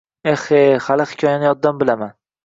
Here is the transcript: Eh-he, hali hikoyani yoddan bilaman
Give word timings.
Eh-he, 0.29 0.61
hali 0.85 1.05
hikoyani 1.11 1.47
yoddan 1.49 1.83
bilaman 1.83 2.17